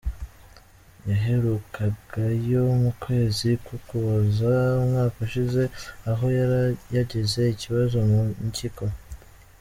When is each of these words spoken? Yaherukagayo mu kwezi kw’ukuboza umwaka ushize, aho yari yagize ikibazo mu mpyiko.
Yaherukagayo 1.09 2.63
mu 2.83 2.91
kwezi 3.03 3.49
kw’ukuboza 3.63 4.51
umwaka 4.81 5.17
ushize, 5.25 5.63
aho 6.11 6.25
yari 6.37 6.59
yagize 6.95 7.41
ikibazo 7.53 7.97
mu 8.09 8.19
mpyiko. 8.47 8.85